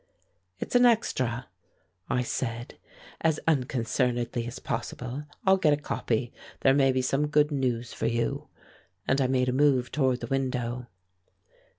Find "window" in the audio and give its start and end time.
10.25-10.87